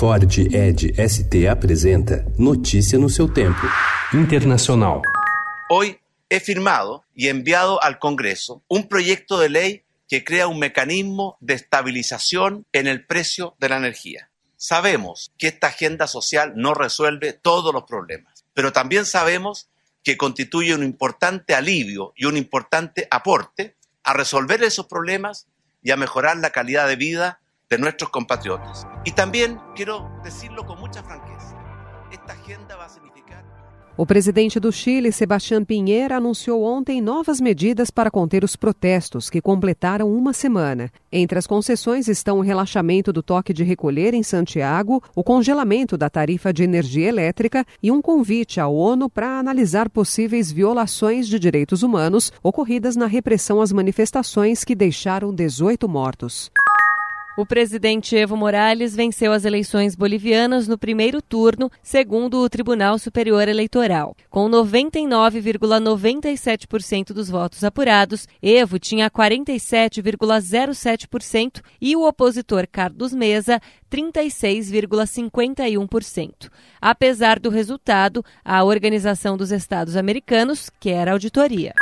[0.00, 3.68] Ford Ed ST apresenta Notícia no seu tempo.
[4.14, 5.02] Internacional.
[5.68, 11.36] Hoy he firmado y enviado al Congreso un proyecto de ley que crea un mecanismo
[11.40, 14.30] de estabilización en el precio de la energía.
[14.56, 19.68] Sabemos que esta agenda social no resuelve todos los problemas, pero también sabemos
[20.02, 25.46] que constituye un importante alivio y un importante aporte a resolver esos problemas
[25.82, 27.39] y a mejorar la calidad de vida
[27.70, 28.86] de nuestros compatriotas.
[29.04, 31.56] Y también quiero decirlo con mucha franqueza,
[32.10, 33.10] esta agenda va a significar
[33.96, 39.42] O presidente do Chile, Sebastián Pinheira, anunciou ontem novas medidas para conter os protestos, que
[39.42, 40.90] completaram uma semana.
[41.12, 46.08] Entre as concessões estão o relaxamento do toque de recolher em Santiago, o congelamento da
[46.08, 51.82] tarifa de energia elétrica e um convite à ONU para analisar possíveis violações de direitos
[51.82, 56.50] humanos ocorridas na repressão às manifestações que deixaram 18 mortos.
[57.40, 63.48] O presidente Evo Morales venceu as eleições bolivianas no primeiro turno, segundo o Tribunal Superior
[63.48, 64.14] Eleitoral.
[64.28, 73.58] Com 99,97% dos votos apurados, Evo tinha 47,07% e o opositor Carlos Mesa
[73.90, 76.50] 36,51%.
[76.78, 81.72] Apesar do resultado, a Organização dos Estados Americanos quer auditoria.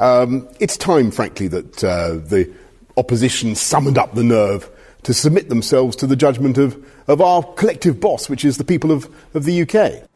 [0.00, 2.50] Um, it's time, frankly, that uh, the
[2.96, 4.70] opposition summoned up the nerve
[5.02, 8.90] to submit themselves to the judgment of, of our collective boss, which is the people
[8.90, 10.08] of, of the UK.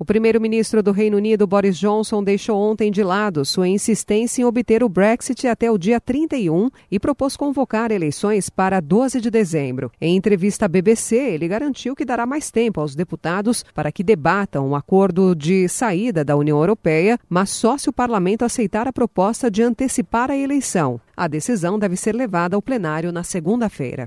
[0.00, 4.84] O primeiro-ministro do Reino Unido, Boris Johnson, deixou ontem de lado sua insistência em obter
[4.84, 9.90] o Brexit até o dia 31 e propôs convocar eleições para 12 de dezembro.
[10.00, 14.68] Em entrevista à BBC, ele garantiu que dará mais tempo aos deputados para que debatam
[14.68, 19.50] um acordo de saída da União Europeia, mas só se o parlamento aceitar a proposta
[19.50, 21.00] de antecipar a eleição.
[21.16, 24.04] A decisão deve ser levada ao plenário na segunda-feira.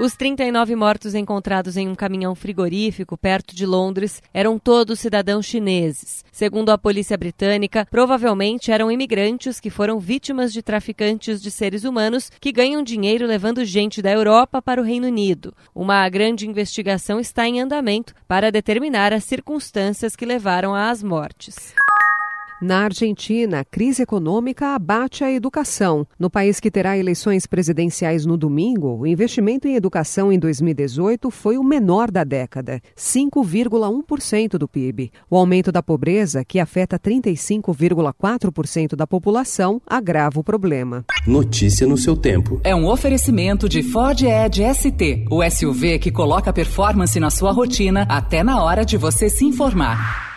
[0.00, 6.24] Os 39 mortos encontrados em um caminhão frigorífico perto de Londres eram todos cidadãos chineses.
[6.30, 12.30] Segundo a polícia britânica, provavelmente eram imigrantes que foram vítimas de traficantes de seres humanos
[12.40, 15.52] que ganham dinheiro levando gente da Europa para o Reino Unido.
[15.74, 21.74] Uma grande investigação está em andamento para determinar as circunstâncias que levaram às mortes.
[22.60, 26.04] Na Argentina, a crise econômica abate a educação.
[26.18, 31.56] No país que terá eleições presidenciais no domingo, o investimento em educação em 2018 foi
[31.56, 35.12] o menor da década, 5,1% do PIB.
[35.30, 41.04] O aumento da pobreza, que afeta 35,4% da população, agrava o problema.
[41.28, 42.60] Notícia no seu tempo.
[42.64, 48.04] É um oferecimento de Ford Edge ST, o SUV que coloca performance na sua rotina
[48.08, 50.27] até na hora de você se informar.